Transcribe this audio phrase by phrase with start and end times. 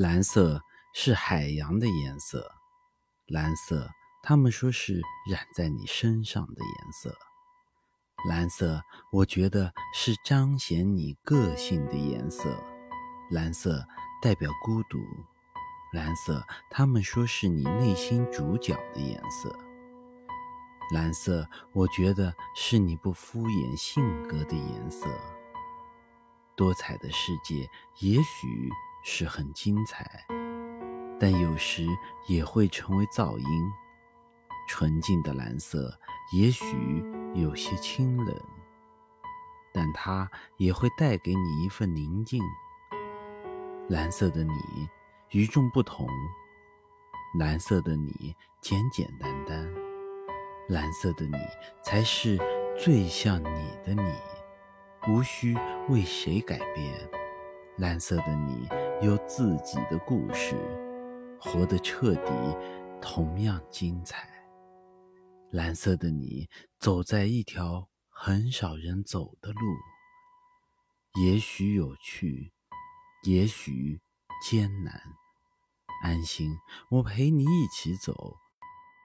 [0.00, 0.58] 蓝色
[0.94, 2.50] 是海洋的颜色，
[3.26, 3.86] 蓝色
[4.22, 4.98] 他们说是
[5.30, 7.14] 染在你身上的颜色。
[8.26, 8.80] 蓝色，
[9.12, 12.64] 我觉得是彰显你个性的颜色。
[13.30, 13.86] 蓝色
[14.22, 14.98] 代表孤独，
[15.92, 19.54] 蓝色他们说是你内心主角的颜色。
[20.94, 25.06] 蓝色，我觉得是你不敷衍性格的颜色。
[26.56, 27.68] 多彩的世界
[28.00, 28.70] 也许
[29.02, 30.24] 是很精彩，
[31.18, 31.86] 但有时
[32.28, 33.72] 也会成为噪音。
[34.68, 35.92] 纯净的蓝色
[36.32, 38.36] 也许有些清冷，
[39.72, 42.40] 但它也会带给你一份宁静。
[43.88, 44.88] 蓝色的你
[45.30, 46.06] 与众不同，
[47.38, 49.68] 蓝色的你简简单单。
[50.68, 51.36] 蓝色的你
[51.82, 52.38] 才是
[52.78, 54.14] 最像你的你，
[55.08, 55.56] 无需
[55.88, 56.94] 为谁改变。
[57.76, 58.68] 蓝色的你
[59.02, 60.54] 有自己的故事，
[61.40, 62.32] 活得彻底，
[63.00, 64.28] 同样精彩。
[65.50, 66.46] 蓝色的你
[66.78, 69.58] 走在一条很少人走的路，
[71.22, 72.52] 也许有趣，
[73.24, 73.98] 也许
[74.46, 75.00] 艰难。
[76.02, 76.54] 安心，
[76.90, 78.36] 我陪你一起走。